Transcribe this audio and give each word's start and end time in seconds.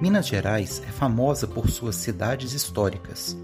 Minas 0.00 0.28
Gerais 0.28 0.80
é 0.86 0.92
famosa 0.92 1.44
por 1.44 1.68
suas 1.68 1.96
cidades 1.96 2.52
históricas, 2.52 3.36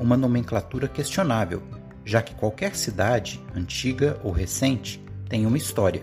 uma 0.00 0.16
nomenclatura 0.16 0.88
questionável, 0.88 1.62
já 2.02 2.22
que 2.22 2.34
qualquer 2.34 2.74
cidade, 2.74 3.44
antiga 3.54 4.18
ou 4.24 4.32
recente, 4.32 5.04
tem 5.28 5.44
uma 5.44 5.58
história. 5.58 6.02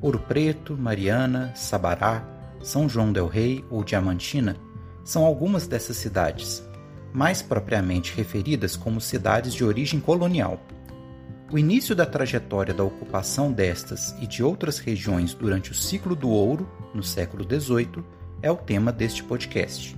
Ouro 0.00 0.18
Preto, 0.18 0.76
Mariana, 0.76 1.52
Sabará, 1.54 2.26
São 2.64 2.88
João 2.88 3.12
del 3.12 3.28
Rei 3.28 3.64
ou 3.70 3.84
Diamantina 3.84 4.56
são 5.04 5.24
algumas 5.24 5.68
dessas 5.68 5.96
cidades, 5.98 6.60
mais 7.12 7.40
propriamente 7.40 8.12
referidas 8.12 8.74
como 8.74 9.00
cidades 9.00 9.54
de 9.54 9.64
origem 9.64 10.00
colonial. 10.00 10.60
O 11.52 11.56
início 11.56 11.94
da 11.94 12.04
trajetória 12.04 12.74
da 12.74 12.82
ocupação 12.82 13.52
destas 13.52 14.16
e 14.20 14.26
de 14.26 14.42
outras 14.42 14.80
regiões 14.80 15.32
durante 15.32 15.70
o 15.70 15.74
ciclo 15.76 16.16
do 16.16 16.28
ouro, 16.28 16.68
no 16.92 17.04
século 17.04 17.44
XVIII, 17.44 18.04
é 18.42 18.50
o 18.50 18.56
tema 18.56 18.92
deste 18.92 19.22
podcast. 19.22 19.96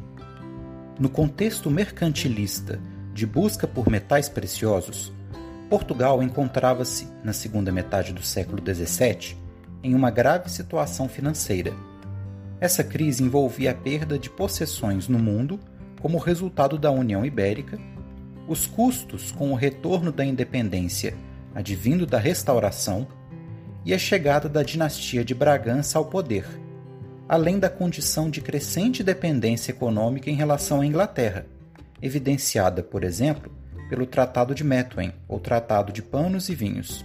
No 0.98 1.09
contexto 1.09 1.70
mercantilista 1.70 2.80
de 3.12 3.27
busca 3.27 3.66
por 3.66 3.91
metais 3.91 4.29
preciosos, 4.29 5.12
Portugal 5.69 6.23
encontrava-se, 6.23 7.09
na 7.23 7.32
segunda 7.32 7.70
metade 7.70 8.12
do 8.12 8.23
século 8.23 8.62
XVII, 8.62 9.37
em 9.82 9.95
uma 9.95 10.10
grave 10.10 10.51
situação 10.51 11.09
financeira. 11.09 11.73
Essa 12.60 12.82
crise 12.82 13.23
envolvia 13.23 13.73
a 13.73 13.74
perda 13.74 14.19
de 14.19 14.30
possessões 14.30 15.09
no 15.09 15.18
mundo 15.18 15.60
como 16.01 16.18
resultado 16.18 16.79
da 16.79 16.91
União 16.91 17.24
Ibérica, 17.24 17.79
os 18.46 18.66
custos 18.66 19.30
com 19.30 19.52
o 19.52 19.57
retorno 19.57 20.10
da 20.10 20.24
independência 20.24 21.15
advindo 21.55 22.07
da 22.07 22.18
restauração, 22.18 23.07
e 23.84 23.95
a 23.95 23.98
chegada 23.98 24.48
da 24.48 24.62
dinastia 24.62 25.24
de 25.24 25.34
Bragança 25.34 25.98
ao 25.98 26.05
poder, 26.05 26.45
além 27.28 27.59
da 27.59 27.68
condição 27.68 28.30
de 28.30 28.40
crescente 28.40 29.04
dependência 29.04 29.71
econômica 29.71 30.30
em 30.30 30.34
relação 30.34 30.80
à 30.80 30.87
Inglaterra, 30.87 31.45
evidenciada, 32.01 32.82
por 32.82 33.04
exemplo, 33.04 33.52
pelo 33.88 34.07
Tratado 34.07 34.54
de 34.54 34.65
Methuen, 34.65 35.12
ou 35.29 35.38
Tratado 35.38 35.93
de 35.93 36.02
Panos 36.02 36.49
e 36.49 36.54
Vinhos. 36.54 37.04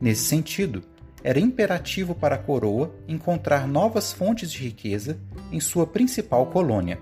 Nesse 0.00 0.24
sentido, 0.24 0.82
era 1.22 1.38
imperativo 1.38 2.14
para 2.14 2.34
a 2.34 2.38
coroa 2.38 2.94
encontrar 3.06 3.66
novas 3.66 4.12
fontes 4.12 4.50
de 4.50 4.58
riqueza 4.58 5.18
em 5.52 5.60
sua 5.60 5.86
principal 5.86 6.46
colônia. 6.46 6.98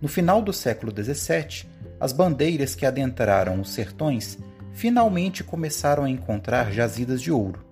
No 0.00 0.08
final 0.08 0.40
do 0.40 0.52
século 0.52 0.92
XVII, 0.92 1.68
as 1.98 2.12
bandeiras 2.12 2.74
que 2.74 2.86
adentraram 2.86 3.60
os 3.60 3.70
sertões 3.70 4.38
finalmente 4.72 5.42
começaram 5.42 6.04
a 6.04 6.10
encontrar 6.10 6.70
jazidas 6.70 7.20
de 7.22 7.32
ouro. 7.32 7.65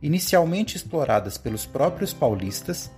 Inicialmente 0.00 0.76
exploradas 0.76 1.36
pelos 1.36 1.66
próprios 1.66 2.12
paulistas, 2.12 2.90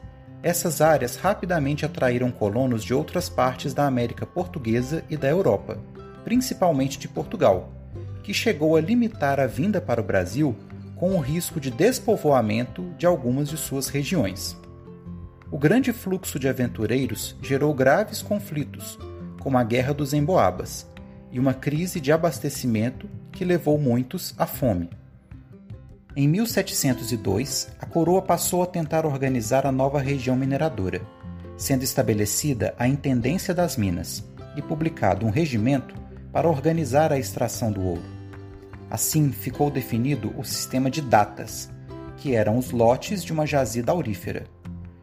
essas 0.43 0.81
áreas 0.81 1.17
rapidamente 1.17 1.85
atraíram 1.85 2.31
colonos 2.31 2.85
de 2.85 2.93
outras 2.93 3.29
partes 3.29 3.73
da 3.73 3.87
América 3.87 4.27
Portuguesa 4.27 5.05
e 5.09 5.17
da 5.17 5.29
Europa, 5.29 5.79
principalmente 6.25 6.99
de 6.99 7.09
Portugal, 7.09 7.73
que 8.23 8.35
chegou 8.35 8.77
a 8.77 8.81
limitar 8.81 9.41
a 9.41 9.47
vinda 9.47 9.81
para 9.81 10.01
o 10.01 10.05
Brasil 10.05 10.55
com 10.97 11.15
o 11.15 11.21
risco 11.21 11.59
de 11.59 11.71
despovoamento 11.71 12.83
de 12.99 13.07
algumas 13.07 13.49
de 13.49 13.57
suas 13.57 13.89
regiões. 13.89 14.57
O 15.51 15.59
grande 15.59 15.93
fluxo 15.93 16.39
de 16.39 16.49
aventureiros 16.49 17.35
gerou 17.43 17.73
graves 17.73 18.21
conflitos, 18.21 18.99
como 19.41 19.57
a 19.57 19.65
Guerra 19.65 19.95
dos 19.95 20.13
Emboabas, 20.13 20.87
e 21.33 21.41
uma 21.41 21.55
crise 21.55 22.01
de 22.01 22.13
abastecimento 22.13 23.09
que 23.33 23.45
levou 23.45 23.79
muitos 23.79 24.35
à 24.37 24.47
fome. 24.47 24.91
Em 26.17 26.27
1702, 26.27 27.69
a 27.79 27.87
coroa 27.87 28.21
passou 28.21 28.65
a 28.65 28.67
tentar 28.67 29.07
organizar 29.07 29.65
a 29.65 29.71
nova 29.71 30.01
região 30.01 30.35
mineradora, 30.35 31.01
sendo 31.57 31.85
estabelecida 31.85 32.75
a 32.77 32.89
Intendência 32.89 33.55
das 33.55 33.77
Minas 33.77 34.25
e 34.57 34.63
publicado 34.63 35.25
um 35.25 35.31
regimento 35.31 35.95
para 36.33 36.49
organizar 36.49 37.13
a 37.13 37.19
extração 37.19 37.71
do 37.71 37.81
ouro. 37.83 38.03
Assim 38.91 39.31
ficou 39.31 39.71
definido 39.71 40.35
o 40.37 40.43
sistema 40.43 40.91
de 40.91 41.01
datas, 41.01 41.71
que 42.17 42.35
eram 42.35 42.59
os 42.59 42.73
lotes 42.73 43.23
de 43.23 43.33
uma 43.33 43.47
jazida 43.47 43.93
aurífera. 43.93 44.47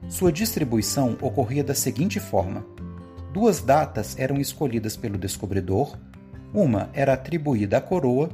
Sua 0.09 0.31
distribuição 0.31 1.17
ocorria 1.21 1.63
da 1.63 1.73
seguinte 1.73 2.19
forma: 2.19 2.65
duas 3.31 3.61
datas 3.61 4.17
eram 4.19 4.35
escolhidas 4.37 4.97
pelo 4.97 5.17
descobridor 5.17 5.97
uma 6.53 6.89
era 6.93 7.13
atribuída 7.13 7.77
à 7.77 7.81
coroa 7.81 8.29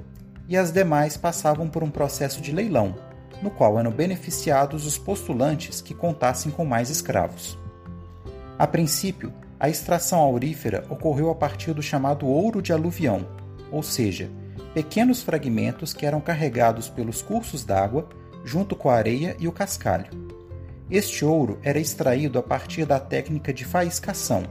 e 0.47 0.57
as 0.57 0.71
demais 0.71 1.17
passavam 1.17 1.67
por 1.67 1.83
um 1.83 1.89
processo 1.89 2.41
de 2.41 2.51
leilão, 2.51 2.95
no 3.41 3.49
qual 3.49 3.79
eram 3.79 3.91
beneficiados 3.91 4.85
os 4.85 4.97
postulantes 4.97 5.81
que 5.81 5.93
contassem 5.93 6.51
com 6.51 6.65
mais 6.65 6.89
escravos. 6.89 7.57
A 8.57 8.67
princípio, 8.67 9.33
a 9.59 9.69
extração 9.69 10.19
aurífera 10.19 10.85
ocorreu 10.89 11.29
a 11.29 11.35
partir 11.35 11.73
do 11.73 11.81
chamado 11.81 12.27
ouro 12.27 12.61
de 12.61 12.73
aluvião, 12.73 13.25
ou 13.71 13.81
seja, 13.81 14.29
pequenos 14.73 15.21
fragmentos 15.21 15.93
que 15.93 16.05
eram 16.05 16.19
carregados 16.19 16.89
pelos 16.89 17.21
cursos 17.21 17.63
d'água 17.63 18.07
junto 18.43 18.75
com 18.75 18.89
a 18.89 18.95
areia 18.95 19.35
e 19.39 19.47
o 19.47 19.51
cascalho. 19.51 20.11
Este 20.89 21.23
ouro 21.23 21.59
era 21.63 21.79
extraído 21.79 22.37
a 22.37 22.43
partir 22.43 22.85
da 22.85 22.99
técnica 22.99 23.53
de 23.53 23.63
faiscação, 23.63 24.43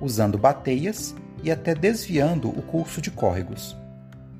usando 0.00 0.36
bateias 0.36 1.14
e 1.42 1.50
até 1.50 1.74
desviando 1.74 2.48
o 2.48 2.62
curso 2.62 3.00
de 3.00 3.10
córregos. 3.10 3.76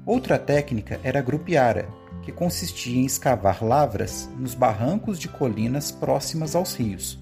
Outra 0.08 0.38
técnica 0.38 0.98
era 1.04 1.19
a 1.19 1.22
grupiara, 1.22 1.86
que 2.22 2.32
consistia 2.32 2.98
em 2.98 3.04
escavar 3.04 3.62
lavras 3.62 4.26
nos 4.38 4.54
barrancos 4.54 5.19
de 5.19 5.28
colinas 5.28 5.91
próximas 5.91 6.56
aos 6.56 6.74
rios, 6.74 7.20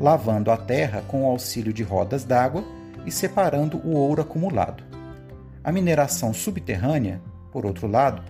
lavando 0.00 0.50
a 0.50 0.56
terra 0.56 1.04
com 1.06 1.24
o 1.24 1.26
auxílio 1.26 1.70
de 1.70 1.82
rodas 1.82 2.24
d'água 2.24 2.64
e 3.04 3.10
separando 3.10 3.76
o 3.84 3.94
ouro 3.94 4.22
acumulado. 4.22 4.82
A 5.62 5.70
mineração 5.70 6.32
subterrânea, 6.32 7.20
por 7.52 7.66
outro 7.66 7.86
lado, 7.86 8.22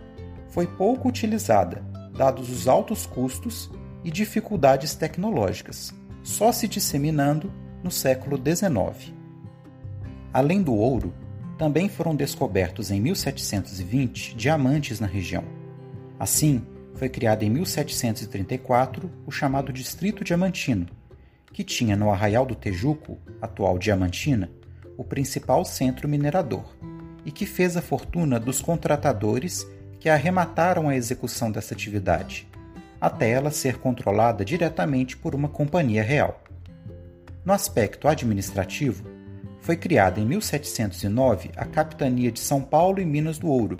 foi 0.48 0.66
pouco 0.66 1.08
utilizada, 1.08 1.80
dados 2.18 2.50
os 2.50 2.66
altos 2.66 3.06
custos 3.06 3.70
e 4.02 4.10
dificuldades 4.10 4.96
tecnológicas, 4.96 5.94
só 6.20 6.50
se 6.50 6.66
disseminando 6.66 7.48
no 7.80 7.92
século 7.92 8.36
XIX. 8.36 9.14
Além 10.32 10.64
do 10.64 10.74
ouro, 10.74 11.14
também 11.64 11.88
foram 11.88 12.14
descobertos 12.14 12.90
em 12.90 13.00
1720 13.00 14.36
diamantes 14.36 15.00
na 15.00 15.06
região. 15.06 15.42
Assim, 16.20 16.62
foi 16.94 17.08
criado 17.08 17.42
em 17.42 17.48
1734 17.48 19.10
o 19.26 19.30
chamado 19.30 19.72
Distrito 19.72 20.22
Diamantino, 20.22 20.86
que 21.54 21.64
tinha 21.64 21.96
no 21.96 22.10
Arraial 22.10 22.44
do 22.44 22.54
Tejuco, 22.54 23.16
atual 23.40 23.78
Diamantina, 23.78 24.50
o 24.98 25.02
principal 25.02 25.64
centro 25.64 26.06
minerador, 26.06 26.76
e 27.24 27.32
que 27.32 27.46
fez 27.46 27.78
a 27.78 27.80
fortuna 27.80 28.38
dos 28.38 28.60
contratadores 28.60 29.66
que 29.98 30.10
arremataram 30.10 30.90
a 30.90 30.94
execução 30.94 31.50
dessa 31.50 31.72
atividade, 31.72 32.46
até 33.00 33.30
ela 33.30 33.50
ser 33.50 33.78
controlada 33.78 34.44
diretamente 34.44 35.16
por 35.16 35.34
uma 35.34 35.48
companhia 35.48 36.02
real. 36.02 36.42
No 37.42 37.54
aspecto 37.54 38.06
administrativo, 38.06 39.14
foi 39.64 39.76
criada 39.78 40.20
em 40.20 40.26
1709 40.26 41.50
a 41.56 41.64
Capitania 41.64 42.30
de 42.30 42.38
São 42.38 42.60
Paulo 42.60 43.00
e 43.00 43.04
Minas 43.06 43.38
do 43.38 43.48
Ouro, 43.48 43.78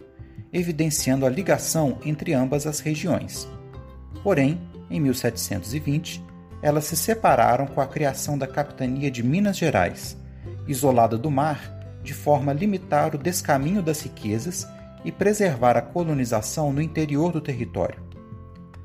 evidenciando 0.50 1.26
a 1.26 1.28
ligação 1.28 1.98
entre 2.06 2.32
ambas 2.32 2.66
as 2.66 2.80
regiões. 2.80 3.46
Porém, 4.22 4.58
em 4.90 4.98
1720, 4.98 6.24
elas 6.62 6.86
se 6.86 6.96
separaram 6.96 7.66
com 7.66 7.82
a 7.82 7.86
criação 7.86 8.38
da 8.38 8.46
Capitania 8.46 9.10
de 9.10 9.22
Minas 9.22 9.58
Gerais, 9.58 10.16
isolada 10.66 11.18
do 11.18 11.30
mar, 11.30 11.70
de 12.02 12.14
forma 12.14 12.50
a 12.50 12.54
limitar 12.54 13.14
o 13.14 13.18
descaminho 13.18 13.82
das 13.82 14.00
riquezas 14.00 14.66
e 15.04 15.12
preservar 15.12 15.76
a 15.76 15.82
colonização 15.82 16.72
no 16.72 16.80
interior 16.80 17.30
do 17.30 17.42
território. 17.42 18.02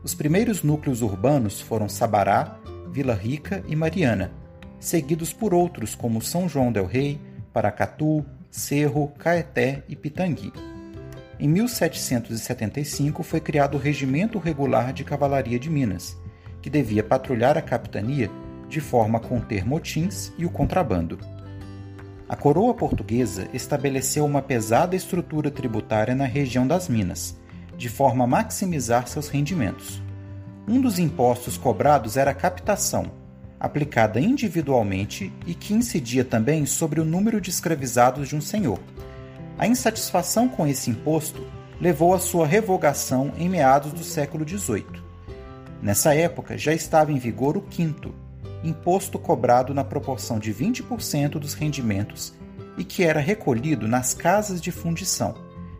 Os 0.03 0.13
primeiros 0.13 0.63
núcleos 0.63 1.01
urbanos 1.01 1.61
foram 1.61 1.87
Sabará, 1.87 2.59
Vila 2.91 3.13
Rica 3.13 3.63
e 3.69 3.75
Mariana, 3.75 4.33
seguidos 4.79 5.33
por 5.33 5.53
outros 5.53 5.95
como 5.95 6.21
São 6.21 6.47
João 6.47 6.71
del 6.71 6.85
Rei, 6.85 7.19
Paracatu, 7.51 8.25
Cerro, 8.49 9.09
Caeté 9.19 9.83
e 9.87 9.95
Pitangui. 9.95 10.53
Em 11.39 11.47
1775 11.47 13.23
foi 13.23 13.39
criado 13.39 13.75
o 13.75 13.79
Regimento 13.79 14.39
Regular 14.39 14.91
de 14.91 15.03
Cavalaria 15.03 15.59
de 15.59 15.69
Minas, 15.69 16.17
que 16.61 16.69
devia 16.69 17.03
patrulhar 17.03 17.57
a 17.57 17.61
capitania 17.61 18.29
de 18.67 18.79
forma 18.79 19.17
a 19.17 19.21
conter 19.21 19.65
motins 19.65 20.31
e 20.37 20.45
o 20.45 20.49
contrabando. 20.49 21.17
A 22.27 22.35
coroa 22.35 22.73
portuguesa 22.75 23.47
estabeleceu 23.53 24.23
uma 24.23 24.41
pesada 24.41 24.95
estrutura 24.95 25.49
tributária 25.49 26.13
na 26.13 26.25
região 26.25 26.67
das 26.67 26.87
Minas, 26.87 27.35
de 27.75 27.89
forma 27.89 28.25
a 28.25 28.27
maximizar 28.27 29.07
seus 29.07 29.29
rendimentos. 29.29 30.01
Um 30.67 30.79
dos 30.79 30.99
impostos 30.99 31.57
cobrados 31.57 32.17
era 32.17 32.29
a 32.31 32.35
captação, 32.35 33.11
aplicada 33.59 34.19
individualmente 34.19 35.33
e 35.45 35.53
que 35.53 35.73
incidia 35.73 36.23
também 36.23 36.65
sobre 36.65 37.01
o 37.01 37.05
número 37.05 37.41
de 37.41 37.49
escravizados 37.49 38.29
de 38.29 38.35
um 38.35 38.41
senhor. 38.41 38.79
A 39.57 39.67
insatisfação 39.67 40.47
com 40.47 40.65
esse 40.65 40.89
imposto 40.89 41.45
levou 41.81 42.13
à 42.13 42.19
sua 42.19 42.47
revogação 42.47 43.33
em 43.37 43.49
meados 43.49 43.91
do 43.91 44.03
século 44.03 44.47
XVIII. 44.47 44.85
Nessa 45.81 46.13
época 46.13 46.57
já 46.57 46.73
estava 46.73 47.11
em 47.11 47.17
vigor 47.17 47.57
o 47.57 47.61
quinto, 47.61 48.13
imposto 48.63 49.17
cobrado 49.19 49.73
na 49.73 49.83
proporção 49.83 50.39
de 50.39 50.53
20% 50.53 51.31
dos 51.31 51.53
rendimentos 51.53 52.33
e 52.77 52.83
que 52.83 53.03
era 53.03 53.19
recolhido 53.19 53.87
nas 53.87 54.13
casas 54.13 54.61
de 54.61 54.71
fundição, 54.71 55.35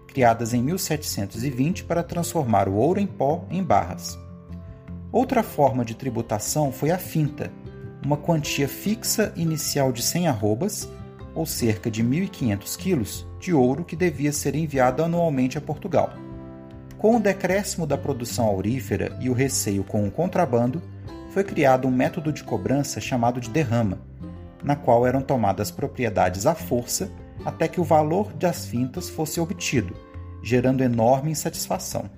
criadas 0.08 0.54
em 0.54 0.62
1720 0.62 1.84
para 1.84 2.04
transformar 2.04 2.68
o 2.68 2.76
ouro 2.76 3.00
em 3.00 3.08
pó 3.08 3.46
em 3.50 3.64
barras. 3.64 4.18
Outra 5.12 5.42
forma 5.42 5.84
de 5.84 5.96
tributação 5.96 6.72
foi 6.72 6.92
a 6.92 6.98
finta, 6.98 7.52
uma 8.06 8.18
quantia 8.18 8.68
fixa 8.68 9.34
inicial 9.36 9.92
de 9.92 10.02
100 10.02 10.28
arrobas, 10.28 10.90
ou 11.36 11.46
cerca 11.46 11.92
de 11.92 12.04
1.500 12.04 12.78
quilos, 12.78 13.28
de 13.40 13.54
ouro 13.54 13.86
que 13.86 13.96
devia 13.96 14.32
ser 14.32 14.56
enviado 14.56 15.04
anualmente 15.04 15.58
a 15.58 15.62
Portugal. 15.62 16.12
Com 16.98 17.16
o 17.16 17.20
decréscimo 17.20 17.88
da 17.88 17.98
produção 17.98 18.46
aurífera 18.46 19.18
e 19.22 19.30
o 19.30 19.34
receio 19.34 19.84
com 19.84 20.06
o 20.06 20.12
contrabando, 20.12 20.82
foi 21.30 21.44
criado 21.44 21.88
um 21.88 21.92
método 21.92 22.34
de 22.34 22.44
cobrança 22.44 23.00
chamado 23.00 23.40
de 23.40 23.50
derrama, 23.50 24.00
na 24.64 24.76
qual 24.76 25.06
eram 25.08 25.22
tomadas 25.22 25.72
propriedades 25.72 26.46
à 26.46 26.56
força 26.56 27.10
até 27.46 27.68
que 27.68 27.80
o 27.80 27.86
valor 27.86 28.34
das 28.34 28.66
fintas 28.66 29.10
fosse 29.10 29.40
obtido, 29.40 29.96
gerando 30.44 30.84
enorme 30.84 31.32
insatisfação. 31.32 32.10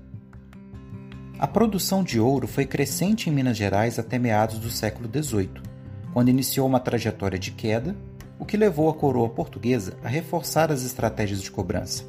A 1.38 1.48
produção 1.48 2.04
de 2.04 2.19
ouro 2.19 2.48
foi 2.48 2.66
crescente 2.66 3.30
em 3.30 3.33
Minas 3.33 3.57
Gerais 3.57 4.00
até 4.00 4.18
meados 4.18 4.60
do 4.60 4.69
século 4.69 5.10
XVIII, 5.12 5.70
quando 6.13 6.30
iniciou 6.30 6.68
uma 6.68 6.80
trajetória 6.80 7.40
de 7.40 7.52
queda, 7.52 7.96
o 8.38 8.46
que 8.46 8.58
levou 8.58 8.90
a 8.90 8.94
coroa 8.94 9.30
portuguesa 9.30 9.98
a 10.04 10.08
reforçar 10.08 10.72
as 10.72 10.84
estratégias 10.84 11.42
de 11.42 11.52
cobrança. 11.52 12.04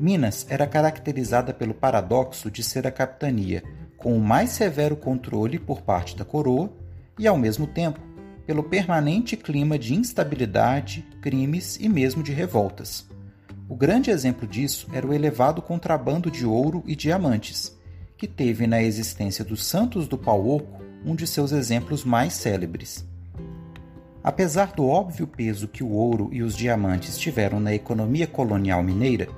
Minas 0.00 0.46
era 0.48 0.66
caracterizada 0.66 1.52
pelo 1.52 1.74
paradoxo 1.74 2.50
de 2.50 2.62
ser 2.62 2.86
a 2.86 2.90
capitania 2.90 3.62
com 3.96 4.16
o 4.16 4.20
mais 4.20 4.50
severo 4.50 4.96
controle 4.96 5.58
por 5.58 5.82
parte 5.82 6.16
da 6.16 6.24
coroa 6.24 6.72
e, 7.18 7.26
ao 7.26 7.38
mesmo 7.38 7.66
tempo, 7.66 8.00
pelo 8.44 8.64
permanente 8.64 9.36
clima 9.36 9.78
de 9.78 9.94
instabilidade, 9.94 11.06
crimes 11.20 11.78
e 11.80 11.88
mesmo 11.88 12.22
de 12.22 12.32
revoltas. 12.32 13.06
O 13.68 13.76
grande 13.76 14.10
exemplo 14.10 14.46
disso 14.48 14.88
era 14.92 15.06
o 15.06 15.14
elevado 15.14 15.62
contrabando 15.62 16.30
de 16.30 16.44
ouro 16.44 16.82
e 16.84 16.96
diamantes, 16.96 17.78
que 18.16 18.26
teve 18.26 18.66
na 18.66 18.82
existência 18.82 19.44
dos 19.44 19.64
Santos 19.64 20.08
do 20.08 20.18
Pau 20.18 20.48
Oco 20.48 20.82
um 21.04 21.14
de 21.14 21.26
seus 21.26 21.52
exemplos 21.52 22.04
mais 22.04 22.32
célebres. 22.32 23.06
Apesar 24.24 24.72
do 24.72 24.86
óbvio 24.86 25.26
peso 25.26 25.66
que 25.66 25.82
o 25.82 25.90
ouro 25.90 26.28
e 26.32 26.42
os 26.42 26.56
diamantes 26.56 27.18
tiveram 27.18 27.58
na 27.58 27.74
economia 27.74 28.26
colonial 28.26 28.80
mineira, 28.80 29.28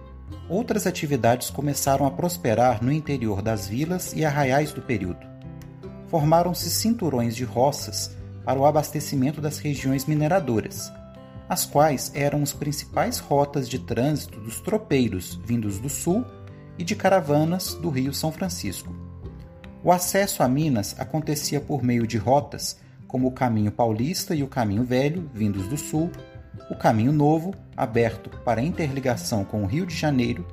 outras 0.47 0.87
atividades 0.87 1.49
começaram 1.49 2.05
a 2.05 2.11
prosperar 2.11 2.85
no 2.85 2.93
interior 2.93 3.41
das 3.41 3.67
vilas 3.67 4.13
e 4.13 4.25
arraiais 4.25 4.75
do 4.75 4.83
período. 4.83 5.27
Formaram-se 6.09 6.71
cinturões 6.71 7.35
de 7.35 7.45
roças 7.45 8.15
para 8.45 8.59
o 8.59 8.67
abastecimento 8.67 9.41
das 9.41 9.59
regiões 9.59 10.05
mineradoras, 10.05 10.93
as 11.49 11.65
quais 11.65 12.13
eram 12.15 12.43
as 12.43 12.53
principais 12.53 13.19
rotas 13.19 13.69
de 13.69 13.79
trânsito 13.79 14.39
dos 14.39 14.61
tropeiros 14.61 15.41
vindos 15.47 15.79
do 15.79 15.89
sul 15.89 16.27
e 16.79 16.85
de 16.85 16.95
caravanas 16.95 17.73
do 17.75 17.89
Rio 17.89 18.13
São 18.13 18.31
Francisco. 18.31 18.95
O 19.83 19.91
acesso 19.91 20.43
a 20.43 20.49
Minas 20.49 20.95
acontecia 20.99 21.61
por 21.61 21.83
meio 21.83 22.07
de 22.07 22.19
rotas 22.19 22.84
como 23.15 23.29
o 23.29 23.31
Caminho 23.31 23.71
Paulista 23.71 24.35
e 24.35 24.43
o 24.43 24.49
Caminho 24.49 24.83
Velho, 24.83 25.31
vindos 25.33 25.69
do 25.69 25.77
sul, 25.77 26.11
o 26.69 26.75
Caminho 26.75 27.13
Novo, 27.13 27.55
aberto 27.77 28.29
para 28.41 28.61
interligação 28.61 29.45
com 29.45 29.63
o 29.63 29.67
Rio 29.67 29.87
de 29.87 29.95
Janeiro, 29.95 30.45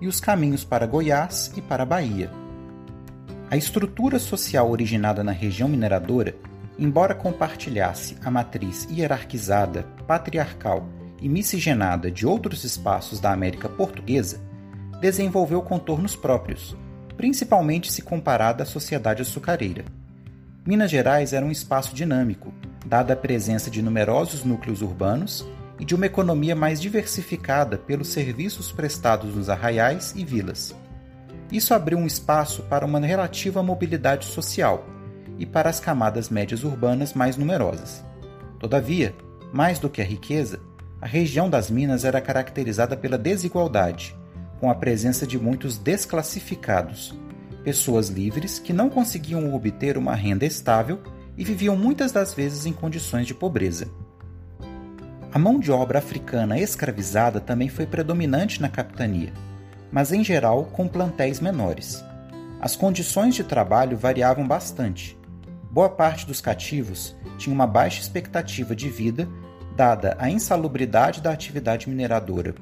e 0.00 0.08
os 0.08 0.18
caminhos 0.18 0.64
para 0.64 0.84
Goiás 0.84 1.52
e 1.56 1.62
para 1.62 1.86
Bahia. 1.86 2.28
A 3.48 3.56
estrutura 3.56 4.18
social 4.18 4.68
originada 4.68 5.22
na 5.22 5.30
região 5.30 5.68
mineradora, 5.68 6.34
embora 6.76 7.14
compartilhasse 7.14 8.16
a 8.24 8.32
matriz 8.32 8.88
hierarquizada, 8.90 9.84
patriarcal 10.04 10.88
e 11.22 11.28
miscigenada 11.28 12.10
de 12.10 12.26
outros 12.26 12.64
espaços 12.64 13.20
da 13.20 13.32
América 13.32 13.68
Portuguesa, 13.68 14.40
desenvolveu 15.00 15.62
contornos 15.62 16.16
próprios, 16.16 16.76
principalmente 17.16 17.92
se 17.92 18.02
comparada 18.02 18.64
à 18.64 18.66
sociedade 18.66 19.22
açucareira. 19.22 19.84
Minas 20.68 20.90
Gerais 20.90 21.32
era 21.32 21.46
um 21.46 21.50
espaço 21.50 21.94
dinâmico, 21.94 22.52
dada 22.84 23.14
a 23.14 23.16
presença 23.16 23.70
de 23.70 23.80
numerosos 23.80 24.44
núcleos 24.44 24.82
urbanos 24.82 25.48
e 25.80 25.84
de 25.86 25.94
uma 25.94 26.04
economia 26.04 26.54
mais 26.54 26.78
diversificada 26.78 27.78
pelos 27.78 28.08
serviços 28.08 28.70
prestados 28.70 29.34
nos 29.34 29.48
arraiais 29.48 30.12
e 30.14 30.26
vilas. 30.26 30.76
Isso 31.50 31.72
abriu 31.72 31.96
um 31.96 32.06
espaço 32.06 32.64
para 32.64 32.84
uma 32.84 33.00
relativa 33.00 33.62
mobilidade 33.62 34.26
social 34.26 34.86
e 35.38 35.46
para 35.46 35.70
as 35.70 35.80
camadas 35.80 36.28
médias 36.28 36.62
urbanas 36.64 37.14
mais 37.14 37.38
numerosas. 37.38 38.04
Todavia, 38.60 39.14
mais 39.50 39.78
do 39.78 39.88
que 39.88 40.02
a 40.02 40.04
riqueza, 40.04 40.60
a 41.00 41.06
região 41.06 41.48
das 41.48 41.70
Minas 41.70 42.04
era 42.04 42.20
caracterizada 42.20 42.94
pela 42.94 43.16
desigualdade, 43.16 44.14
com 44.60 44.70
a 44.70 44.74
presença 44.74 45.26
de 45.26 45.38
muitos 45.38 45.78
desclassificados, 45.78 47.18
pessoas 47.68 48.08
livres 48.08 48.58
que 48.58 48.72
não 48.72 48.88
conseguiam 48.88 49.54
obter 49.54 49.98
uma 49.98 50.14
renda 50.14 50.46
estável 50.46 51.02
e 51.36 51.44
viviam 51.44 51.76
muitas 51.76 52.10
das 52.10 52.32
vezes 52.32 52.64
em 52.64 52.72
condições 52.72 53.26
de 53.26 53.34
pobreza. 53.34 53.90
A 55.30 55.38
mão 55.38 55.60
de 55.60 55.70
obra 55.70 55.98
africana 55.98 56.58
escravizada 56.58 57.40
também 57.40 57.68
foi 57.68 57.86
predominante 57.86 58.62
na 58.62 58.70
capitania, 58.70 59.34
mas 59.92 60.12
em 60.12 60.24
geral 60.24 60.64
com 60.64 60.88
plantéis 60.88 61.40
menores. 61.40 62.02
As 62.58 62.74
condições 62.74 63.34
de 63.34 63.44
trabalho 63.44 63.98
variavam 63.98 64.48
bastante. 64.48 65.14
Boa 65.70 65.90
parte 65.90 66.26
dos 66.26 66.40
cativos 66.40 67.14
tinha 67.36 67.54
uma 67.54 67.66
baixa 67.66 68.00
expectativa 68.00 68.74
de 68.74 68.88
vida, 68.88 69.28
dada 69.76 70.16
a 70.18 70.30
insalubridade 70.30 71.20
da 71.20 71.32
atividade 71.32 71.86
mineradora. 71.86 72.54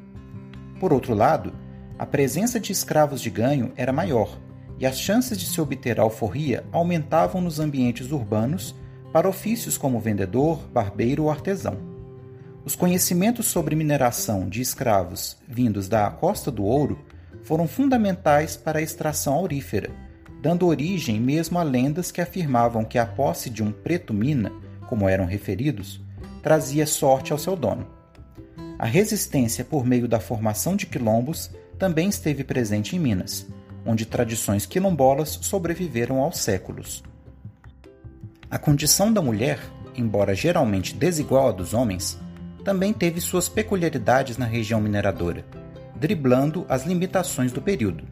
Por 0.81 0.93
outro 0.93 1.15
lado, 1.15 1.53
a 1.97 2.05
presença 2.05 2.59
de 2.59 2.73
escravos 2.73 3.21
de 3.21 3.31
ganho 3.31 3.71
era 3.77 3.93
maior 3.93 4.45
e 4.79 4.87
as 4.87 4.99
chances 4.99 5.39
de 5.39 5.47
se 5.47 5.61
obter 5.61 5.99
alforria 5.99 6.65
aumentavam 6.71 7.41
nos 7.41 7.59
ambientes 7.59 8.11
urbanos 8.11 8.75
para 9.13 9.29
ofícios 9.29 9.79
como 9.79 10.01
vendedor, 10.01 10.59
barbeiro 10.69 11.25
ou 11.25 11.31
artesão. 11.31 11.79
Os 12.65 12.75
conhecimentos 12.75 13.47
sobre 13.47 13.77
mineração 13.77 14.49
de 14.49 14.61
escravos 14.61 15.37
vindos 15.47 15.89
da 15.89 16.11
Costa 16.11 16.51
do 16.51 16.65
Ouro 16.65 16.99
foram 17.43 17.69
fundamentais 17.69 18.57
para 18.57 18.81
a 18.81 18.83
extração 18.83 19.35
aurífera, 19.35 19.91
dando 20.43 20.67
origem 20.67 21.21
mesmo 21.21 21.59
a 21.59 21.63
lendas 21.63 22.11
que 22.11 22.21
afirmavam 22.21 22.85
que 22.85 22.99
a 22.99 23.07
posse 23.07 23.49
de 23.49 23.63
um 23.63 23.71
preto 23.71 24.13
mina, 24.13 24.53
como 24.89 25.09
eram 25.09 25.25
referidos, 25.25 26.01
trazia 26.43 26.87
sorte 26.87 27.33
ao 27.33 27.39
seu 27.39 27.57
dono. 27.57 27.87
A 28.79 28.85
resistência 28.85 29.65
por 29.65 29.87
meio 29.87 30.07
da 30.07 30.21
formação 30.21 30.77
de 30.77 30.87
quilombos 30.87 31.51
também 31.79 32.09
esteve 32.09 32.45
presente 32.45 32.97
em 32.97 32.99
Minas, 32.99 33.47
onde 33.87 34.05
tradições 34.05 34.67
quilombolas 34.67 35.39
sobreviveram 35.43 36.21
aos 36.21 36.39
séculos. 36.39 37.03
A 38.51 38.59
condição 38.59 39.13
da 39.13 39.23
mulher, 39.23 39.61
embora 39.95 40.35
geralmente 40.35 40.95
desigual 40.95 41.49
à 41.49 41.53
dos 41.53 41.73
homens, 41.73 42.19
também 42.65 42.93
teve 42.93 43.21
suas 43.21 43.49
peculiaridades 43.49 44.37
na 44.37 44.45
região 44.45 44.81
mineradora, 44.81 45.45
driblando 45.95 46.67
as 46.69 46.85
limitações 46.85 47.53
do 47.53 47.63
período. 47.63 48.05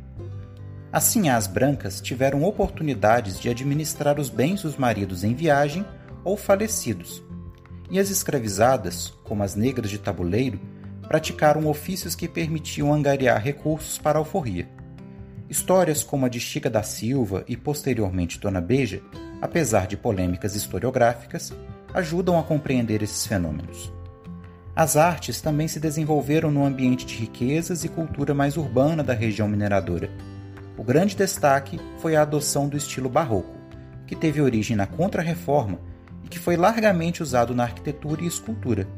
As 0.92 1.04
sinhás 1.04 1.48
brancas 1.48 2.00
tiveram 2.00 2.44
oportunidades 2.44 3.40
de 3.40 3.48
administrar 3.48 4.20
os 4.20 4.28
bens 4.28 4.62
dos 4.62 4.76
maridos 4.76 5.24
em 5.24 5.34
viagem 5.34 5.84
ou 6.22 6.36
falecidos, 6.36 7.22
e 7.90 7.98
as 7.98 8.10
escravizadas, 8.10 9.12
como 9.24 9.42
as 9.42 9.56
negras 9.56 9.90
de 9.90 9.98
tabuleiro, 9.98 10.60
praticaram 11.08 11.66
ofícios 11.66 12.14
que 12.14 12.28
permitiam 12.28 12.92
angariar 12.92 13.42
recursos 13.42 13.98
para 13.98 14.18
a 14.18 14.20
alforria. 14.20 14.68
Histórias 15.48 16.02
como 16.02 16.26
a 16.26 16.28
de 16.28 16.40
Chica 16.40 16.70
da 16.70 16.82
Silva 16.82 17.44
e 17.46 17.56
posteriormente 17.56 18.38
Dona 18.38 18.60
Beija, 18.60 19.02
apesar 19.40 19.86
de 19.86 19.96
polêmicas 19.96 20.54
historiográficas, 20.56 21.52
ajudam 21.92 22.38
a 22.38 22.42
compreender 22.42 23.02
esses 23.02 23.26
fenômenos. 23.26 23.92
As 24.74 24.96
artes 24.96 25.40
também 25.40 25.68
se 25.68 25.78
desenvolveram 25.78 26.50
no 26.50 26.64
ambiente 26.64 27.06
de 27.06 27.14
riquezas 27.14 27.84
e 27.84 27.88
cultura 27.88 28.34
mais 28.34 28.56
urbana 28.56 29.02
da 29.02 29.12
região 29.12 29.46
mineradora. 29.46 30.10
O 30.76 30.82
grande 30.82 31.14
destaque 31.14 31.78
foi 31.98 32.16
a 32.16 32.22
adoção 32.22 32.68
do 32.68 32.76
estilo 32.76 33.08
barroco, 33.08 33.54
que 34.06 34.16
teve 34.16 34.40
origem 34.40 34.76
na 34.76 34.86
Contra-Reforma 34.86 35.78
e 36.24 36.28
que 36.28 36.38
foi 36.38 36.56
largamente 36.56 37.22
usado 37.22 37.54
na 37.54 37.62
arquitetura 37.62 38.22
e 38.22 38.26
escultura 38.26 38.88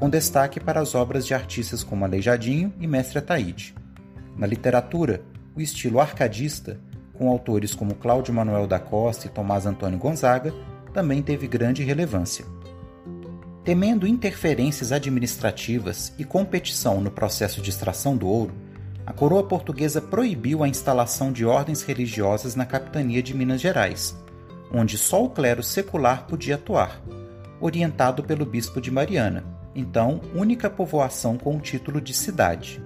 com 0.00 0.08
destaque 0.08 0.58
para 0.58 0.80
as 0.80 0.94
obras 0.94 1.26
de 1.26 1.34
artistas 1.34 1.84
como 1.84 2.06
Aleijadinho 2.06 2.72
e 2.80 2.86
Mestre 2.86 3.18
Ataíde. 3.18 3.74
Na 4.34 4.46
literatura, 4.46 5.20
o 5.54 5.60
estilo 5.60 6.00
arcadista, 6.00 6.80
com 7.14 7.28
autores 7.28 7.74
como 7.74 7.94
Cláudio 7.94 8.32
Manuel 8.32 8.66
da 8.66 8.78
Costa 8.78 9.26
e 9.26 9.30
Tomás 9.30 9.66
Antônio 9.66 9.98
Gonzaga, 9.98 10.54
também 10.92 11.22
teve 11.22 11.46
grande 11.46 11.82
relevância. 11.82 12.44
Temendo 13.64 14.06
interferências 14.06 14.90
administrativas 14.90 16.12
e 16.18 16.24
competição 16.24 17.00
no 17.00 17.10
processo 17.10 17.60
de 17.60 17.70
extração 17.70 18.16
do 18.16 18.26
ouro, 18.26 18.54
a 19.06 19.12
coroa 19.12 19.42
portuguesa 19.42 20.00
proibiu 20.00 20.62
a 20.62 20.68
instalação 20.68 21.30
de 21.30 21.44
ordens 21.44 21.82
religiosas 21.82 22.54
na 22.54 22.64
capitania 22.64 23.22
de 23.22 23.34
Minas 23.34 23.60
Gerais, 23.60 24.16
onde 24.72 24.96
só 24.96 25.24
o 25.24 25.30
clero 25.30 25.62
secular 25.62 26.26
podia 26.26 26.54
atuar, 26.54 27.02
orientado 27.60 28.22
pelo 28.22 28.46
bispo 28.46 28.80
de 28.80 28.90
Mariana, 28.90 29.44
então 29.74 30.20
única 30.34 30.70
povoação 30.70 31.36
com 31.36 31.56
o 31.56 31.60
título 31.60 32.00
de 32.00 32.14
cidade. 32.14 32.82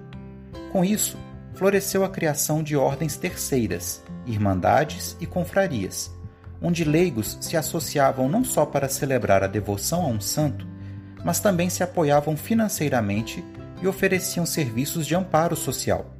Com 0.71 0.83
isso, 0.83 1.17
floresceu 1.55 2.03
a 2.03 2.09
criação 2.09 2.61
de 2.61 2.75
ordens 2.75 3.15
terceiras, 3.17 4.03
irmandades 4.25 5.15
e 5.19 5.25
confrarias, 5.25 6.13
onde 6.61 6.83
leigos 6.83 7.37
se 7.41 7.55
associavam 7.55 8.27
não 8.27 8.43
só 8.43 8.65
para 8.65 8.89
celebrar 8.89 9.43
a 9.43 9.47
devoção 9.47 10.03
a 10.03 10.07
um 10.07 10.19
santo, 10.19 10.67
mas 11.23 11.39
também 11.39 11.69
se 11.69 11.81
apoiavam 11.81 12.35
financeiramente 12.35 13.43
e 13.81 13.87
ofereciam 13.87 14.45
serviços 14.45 15.07
de 15.07 15.15
amparo 15.15 15.55
social. 15.55 16.13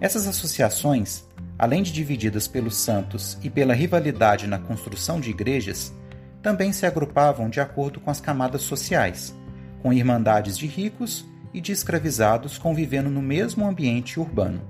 Essas 0.00 0.26
associações, 0.26 1.24
além 1.58 1.82
de 1.82 1.92
divididas 1.92 2.48
pelos 2.48 2.76
santos 2.76 3.38
e 3.42 3.50
pela 3.50 3.74
rivalidade 3.74 4.46
na 4.46 4.58
construção 4.58 5.20
de 5.20 5.30
igrejas, 5.30 5.92
também 6.42 6.72
se 6.72 6.84
agrupavam 6.84 7.48
de 7.48 7.60
acordo 7.60 8.00
com 8.00 8.10
as 8.10 8.20
camadas 8.20 8.62
sociais, 8.62 9.34
com 9.82 9.92
irmandades 9.92 10.58
de 10.58 10.66
ricos 10.66 11.24
e 11.54 11.60
de 11.60 11.70
escravizados 11.70 12.58
convivendo 12.58 13.08
no 13.08 13.22
mesmo 13.22 13.66
ambiente 13.66 14.18
urbano. 14.18 14.60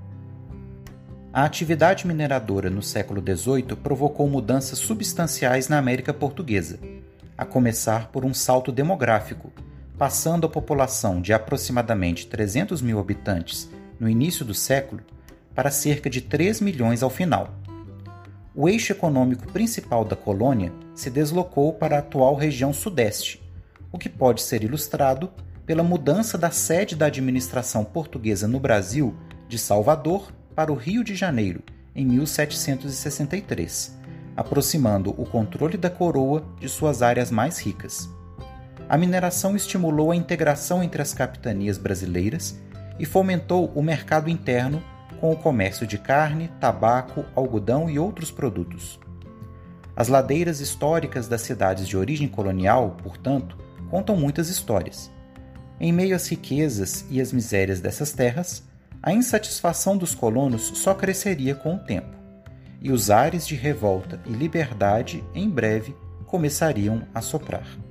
A 1.33 1.45
atividade 1.45 2.07
mineradora 2.07 2.71
no 2.71 2.83
século 2.83 3.21
XVIII 3.21 3.75
provocou 3.83 4.29
mudanças 4.29 4.79
substanciais 4.79 5.67
na 5.67 5.79
América 5.79 6.15
Portuguesa, 6.15 6.79
a 7.37 7.45
começar 7.45 8.09
por 8.13 8.25
um 8.25 8.33
salto 8.33 8.71
demográfico, 8.71 9.51
passando 9.99 10.47
a 10.47 10.51
população 10.51 11.21
de 11.21 11.33
aproximadamente 11.33 12.27
300 12.27 12.81
mil 12.83 13.01
habitantes 13.01 13.69
no 13.99 14.09
início 14.09 14.45
do 14.45 14.55
século 14.55 15.01
para 15.55 15.71
cerca 15.71 16.11
de 16.11 16.21
3 16.21 16.61
milhões 16.61 17.03
ao 17.03 17.11
final. 17.11 17.55
O 18.55 18.69
eixo 18.69 18.93
econômico 18.93 19.51
principal 19.51 20.05
da 20.05 20.15
colônia 20.15 20.73
se 20.95 21.11
deslocou 21.11 21.73
para 21.73 21.97
a 21.97 21.99
atual 21.99 22.37
região 22.37 22.73
sudeste, 22.73 23.43
o 23.91 23.99
que 23.99 24.09
pode 24.09 24.43
ser 24.43 24.63
ilustrado 24.63 25.31
pela 25.67 25.83
mudança 25.83 26.37
da 26.37 26.51
sede 26.51 26.95
da 26.95 27.07
administração 27.07 27.85
portuguesa 27.85 28.47
no 28.47 28.61
Brasil 28.61 29.15
de 29.49 29.59
Salvador 29.59 30.33
para 30.55 30.73
o 30.73 30.77
Rio 30.77 31.03
de 31.03 31.15
Janeiro 31.15 31.63
em 31.95 32.05
1763, 32.05 33.97
aproximando 34.37 35.11
o 35.11 35.25
controle 35.25 35.77
da 35.77 35.89
coroa 35.89 36.45
de 36.61 36.69
suas 36.69 37.03
áreas 37.03 37.31
mais 37.31 37.59
ricas. 37.59 38.09
A 38.89 38.99
mineração 38.99 39.57
estimulou 39.57 40.11
a 40.11 40.17
integração 40.17 40.83
entre 40.83 41.01
as 41.01 41.15
capitanias 41.15 41.79
brasileiras 41.79 42.61
e 42.99 43.07
fomentou 43.07 43.73
o 43.75 43.83
mercado 43.83 44.29
interno 44.29 44.83
com 45.21 45.33
o 45.33 45.37
comércio 45.37 45.87
de 45.87 45.97
carne, 45.97 46.51
tabaco, 46.61 47.25
algodão 47.35 47.89
e 47.89 47.99
outros 47.99 48.31
produtos. 48.31 49.01
As 49.97 50.09
ladeiras 50.09 50.61
históricas 50.61 51.29
das 51.29 51.41
cidades 51.41 51.87
de 51.87 51.97
origem 51.97 52.29
colonial, 52.29 52.97
portanto, 53.03 53.57
contam 53.89 54.17
muitas 54.17 54.49
histórias. 54.49 55.14
Em 55.85 55.93
meio 55.93 56.17
às 56.17 56.27
riquezas 56.27 57.05
e 57.11 57.21
às 57.21 57.31
misérias 57.31 57.79
dessas 57.79 58.11
terras, 58.11 58.63
a 59.03 59.13
insatisfação 59.13 59.99
dos 59.99 60.15
colonos 60.15 60.63
só 60.79 60.95
cresceria 60.95 61.55
com 61.55 61.75
o 61.75 61.79
tempo, 61.79 62.17
e 62.81 62.91
os 62.91 63.11
ares 63.11 63.47
de 63.47 63.55
revolta 63.55 64.19
e 64.25 64.33
liberdade 64.33 65.23
em 65.35 65.47
breve 65.47 65.95
começariam 66.25 67.07
a 67.15 67.21
soprar. 67.21 67.84